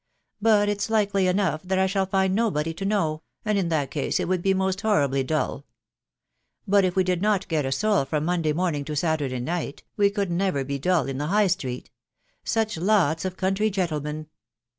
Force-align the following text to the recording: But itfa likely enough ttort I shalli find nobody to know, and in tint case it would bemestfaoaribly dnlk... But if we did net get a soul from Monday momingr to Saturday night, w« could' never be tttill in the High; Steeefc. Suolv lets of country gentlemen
But 0.41 0.67
itfa 0.67 0.89
likely 0.89 1.27
enough 1.27 1.61
ttort 1.61 1.77
I 1.77 1.85
shalli 1.85 2.09
find 2.09 2.33
nobody 2.33 2.73
to 2.73 2.85
know, 2.85 3.21
and 3.45 3.55
in 3.55 3.69
tint 3.69 3.91
case 3.91 4.19
it 4.19 4.27
would 4.27 4.41
bemestfaoaribly 4.41 5.23
dnlk... 5.23 5.63
But 6.67 6.83
if 6.83 6.95
we 6.95 7.03
did 7.03 7.21
net 7.21 7.47
get 7.47 7.67
a 7.67 7.71
soul 7.71 8.05
from 8.05 8.25
Monday 8.25 8.51
momingr 8.51 8.83
to 8.87 8.95
Saturday 8.95 9.39
night, 9.39 9.83
w« 9.97 10.11
could' 10.11 10.31
never 10.31 10.63
be 10.63 10.79
tttill 10.79 11.07
in 11.07 11.19
the 11.19 11.27
High; 11.27 11.45
Steeefc. 11.45 11.91
Suolv 12.43 12.81
lets 12.81 13.25
of 13.25 13.37
country 13.37 13.69
gentlemen 13.69 14.25